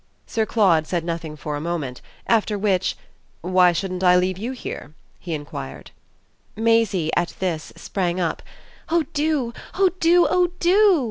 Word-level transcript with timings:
Sir 0.25 0.47
Claude 0.47 0.87
said 0.87 1.05
nothing 1.05 1.35
for 1.35 1.55
a 1.55 1.61
moment; 1.61 2.01
after 2.25 2.57
which, 2.57 2.97
"Why 3.41 3.71
shouldn't 3.71 4.03
I 4.03 4.15
leave 4.15 4.39
you 4.39 4.51
here?" 4.51 4.95
he 5.19 5.35
enquired. 5.35 5.91
Maisie, 6.55 7.11
at 7.15 7.35
this, 7.37 7.71
sprang 7.75 8.19
up. 8.19 8.41
"Oh 8.89 9.05
do, 9.13 9.53
oh 9.75 9.91
do, 9.99 10.25
oh 10.27 10.47
do!" 10.59 10.99